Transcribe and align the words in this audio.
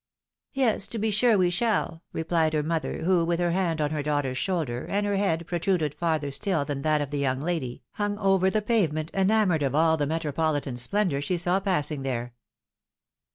"Yes, 0.53 0.87
to 0.87 0.97
be 0.97 1.11
sure 1.11 1.37
we 1.37 1.51
shall," 1.51 2.01
replied 2.11 2.53
her 2.53 2.63
mother, 2.63 3.03
who, 3.03 3.23
with 3.23 3.39
her 3.39 3.51
hand 3.51 3.79
on 3.79 3.91
her 3.91 4.01
daughter's 4.01 4.39
shoulder, 4.39 4.83
and 4.89 5.05
her 5.05 5.15
head 5.17 5.45
protruded 5.45 5.93
farther 5.93 6.31
still 6.31 6.65
than 6.65 6.81
that 6.81 7.01
of 7.01 7.11
the 7.11 7.19
young 7.19 7.39
lady, 7.39 7.83
hung 7.91 8.17
over 8.17 8.49
the 8.49 8.63
pave 8.63 8.91
ment, 8.91 9.11
enamoured 9.13 9.61
of 9.61 9.75
all 9.75 9.97
the 9.97 10.07
metropolitan 10.07 10.75
splendour 10.75 11.21
she 11.21 11.37
saw 11.37 11.59
passing 11.59 12.01
there. 12.01 12.33